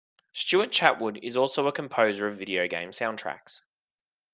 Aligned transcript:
Stuart 0.33 0.71
Chatwood 0.71 1.19
is 1.21 1.37
also 1.37 1.67
a 1.67 1.71
composer 1.71 2.27
of 2.27 2.39
video 2.39 2.67
game 2.67 2.89
soundtracks. 2.89 3.61